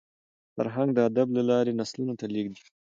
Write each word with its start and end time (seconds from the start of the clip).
فرهنګ 0.55 0.89
د 0.93 0.99
ادب 1.09 1.27
له 1.37 1.41
لاري 1.49 1.71
نسلونو 1.79 2.13
ته 2.19 2.25
لېږدېږي. 2.33 2.63